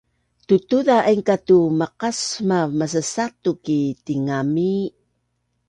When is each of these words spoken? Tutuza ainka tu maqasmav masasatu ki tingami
Tutuza 0.47 0.95
ainka 1.09 1.35
tu 1.47 1.57
maqasmav 1.79 2.67
masasatu 2.79 3.51
ki 3.63 3.79
tingami 4.05 4.73